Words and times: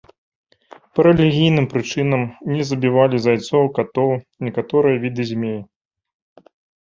Па 0.93 0.99
рэлігійным 1.07 1.65
прычынам 1.73 2.23
не 2.55 2.63
забівалі 2.69 3.15
зайцоў, 3.25 3.63
катоў, 3.77 4.09
некаторыя 4.49 4.95
віды 5.03 5.23
змей. 5.33 5.57